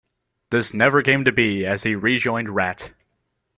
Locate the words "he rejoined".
1.83-2.47